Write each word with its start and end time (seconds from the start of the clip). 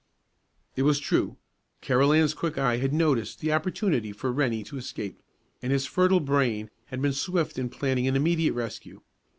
It 0.75 0.81
was 0.81 0.97
true. 0.99 1.37
Carolan's 1.81 2.33
quick 2.33 2.57
eye 2.57 2.77
had 2.77 2.91
noticed 2.91 3.39
the 3.39 3.53
opportunity 3.53 4.11
for 4.11 4.31
Rennie 4.31 4.63
to 4.63 4.77
escape, 4.79 5.21
and 5.61 5.71
his 5.71 5.85
fertile 5.85 6.19
brain 6.21 6.71
had 6.87 7.03
been 7.03 7.13
swift 7.13 7.59
in 7.59 7.69
planning 7.69 8.07
an 8.07 8.15
immediate 8.15 8.53
rescue. 8.53 9.01